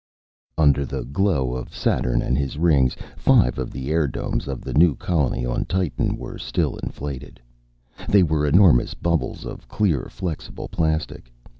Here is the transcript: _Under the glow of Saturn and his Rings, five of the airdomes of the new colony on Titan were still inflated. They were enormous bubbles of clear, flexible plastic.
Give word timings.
_Under 0.63 0.83
the 0.83 1.03
glow 1.05 1.53
of 1.53 1.75
Saturn 1.75 2.23
and 2.23 2.35
his 2.35 2.57
Rings, 2.57 2.95
five 3.17 3.59
of 3.59 3.69
the 3.69 3.91
airdomes 3.91 4.47
of 4.47 4.61
the 4.61 4.73
new 4.73 4.95
colony 4.95 5.45
on 5.45 5.63
Titan 5.65 6.17
were 6.17 6.39
still 6.39 6.75
inflated. 6.77 7.39
They 8.09 8.23
were 8.23 8.47
enormous 8.47 8.95
bubbles 8.95 9.45
of 9.45 9.67
clear, 9.67 10.07
flexible 10.09 10.67
plastic. 10.69 11.31